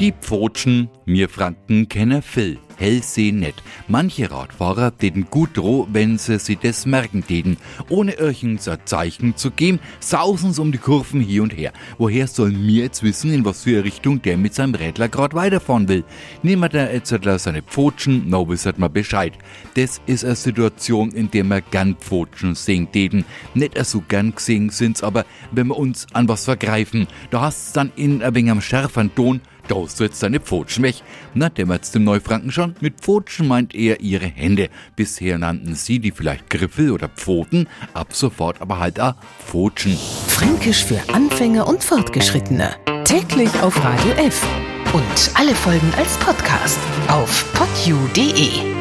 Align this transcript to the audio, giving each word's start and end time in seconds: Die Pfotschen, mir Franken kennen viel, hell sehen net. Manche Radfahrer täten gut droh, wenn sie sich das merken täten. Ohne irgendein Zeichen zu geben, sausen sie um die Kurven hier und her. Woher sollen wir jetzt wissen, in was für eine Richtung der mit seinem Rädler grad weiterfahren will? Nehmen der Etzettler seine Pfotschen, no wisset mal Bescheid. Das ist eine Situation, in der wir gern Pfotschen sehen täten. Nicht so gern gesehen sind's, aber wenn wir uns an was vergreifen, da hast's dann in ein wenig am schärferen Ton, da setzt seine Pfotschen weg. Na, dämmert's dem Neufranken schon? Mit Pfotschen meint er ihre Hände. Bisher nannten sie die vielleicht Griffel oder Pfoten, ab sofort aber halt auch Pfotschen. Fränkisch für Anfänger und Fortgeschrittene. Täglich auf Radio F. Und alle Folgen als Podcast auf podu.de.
Die 0.00 0.12
Pfotschen, 0.12 0.88
mir 1.06 1.28
Franken 1.28 1.88
kennen 1.88 2.22
viel, 2.22 2.58
hell 2.76 3.02
sehen 3.02 3.40
net. 3.40 3.56
Manche 3.88 4.30
Radfahrer 4.30 4.96
täten 4.96 5.26
gut 5.28 5.56
droh, 5.56 5.88
wenn 5.90 6.18
sie 6.18 6.38
sich 6.38 6.56
das 6.60 6.86
merken 6.86 7.26
täten. 7.26 7.56
Ohne 7.88 8.12
irgendein 8.12 8.78
Zeichen 8.84 9.36
zu 9.36 9.50
geben, 9.50 9.80
sausen 9.98 10.52
sie 10.52 10.62
um 10.62 10.70
die 10.70 10.78
Kurven 10.78 11.20
hier 11.20 11.42
und 11.42 11.56
her. 11.56 11.72
Woher 11.98 12.28
sollen 12.28 12.64
wir 12.64 12.84
jetzt 12.84 13.02
wissen, 13.02 13.32
in 13.32 13.44
was 13.44 13.64
für 13.64 13.70
eine 13.70 13.84
Richtung 13.84 14.22
der 14.22 14.36
mit 14.36 14.54
seinem 14.54 14.76
Rädler 14.76 15.08
grad 15.08 15.34
weiterfahren 15.34 15.88
will? 15.88 16.04
Nehmen 16.44 16.70
der 16.70 16.94
Etzettler 16.94 17.40
seine 17.40 17.62
Pfotschen, 17.62 18.30
no 18.30 18.48
wisset 18.48 18.78
mal 18.78 18.86
Bescheid. 18.86 19.32
Das 19.74 20.00
ist 20.06 20.24
eine 20.24 20.36
Situation, 20.36 21.10
in 21.10 21.28
der 21.32 21.42
wir 21.42 21.60
gern 21.60 21.96
Pfotschen 21.96 22.54
sehen 22.54 22.86
täten. 22.92 23.24
Nicht 23.54 23.76
so 23.84 24.00
gern 24.06 24.32
gesehen 24.32 24.70
sind's, 24.70 25.02
aber 25.02 25.24
wenn 25.50 25.66
wir 25.66 25.76
uns 25.76 26.06
an 26.12 26.28
was 26.28 26.44
vergreifen, 26.44 27.08
da 27.30 27.40
hast's 27.40 27.72
dann 27.72 27.90
in 27.96 28.22
ein 28.22 28.36
wenig 28.36 28.52
am 28.52 28.60
schärferen 28.60 29.12
Ton, 29.12 29.40
da 29.68 29.86
setzt 29.86 30.20
seine 30.20 30.40
Pfotschen 30.40 30.82
weg. 30.82 30.96
Na, 31.34 31.48
dämmert's 31.48 31.92
dem 31.92 32.04
Neufranken 32.04 32.50
schon? 32.50 32.74
Mit 32.80 33.00
Pfotschen 33.00 33.46
meint 33.46 33.74
er 33.74 34.00
ihre 34.00 34.26
Hände. 34.26 34.68
Bisher 34.96 35.38
nannten 35.38 35.74
sie 35.74 35.98
die 35.98 36.10
vielleicht 36.10 36.50
Griffel 36.50 36.90
oder 36.90 37.08
Pfoten, 37.08 37.68
ab 37.94 38.08
sofort 38.12 38.60
aber 38.60 38.78
halt 38.78 39.00
auch 39.00 39.14
Pfotschen. 39.44 39.96
Fränkisch 40.26 40.84
für 40.84 41.00
Anfänger 41.12 41.66
und 41.66 41.84
Fortgeschrittene. 41.84 42.74
Täglich 43.04 43.50
auf 43.60 43.82
Radio 43.84 44.12
F. 44.12 44.46
Und 44.92 45.30
alle 45.34 45.54
Folgen 45.54 45.92
als 45.96 46.16
Podcast 46.18 46.78
auf 47.08 47.52
podu.de. 47.52 48.77